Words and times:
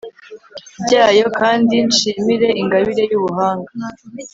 byayo, 0.83 1.25
kandi 1.39 1.73
nshimire 1.87 2.49
ingabire 2.61 3.03
y'ubuhanga 3.11 3.71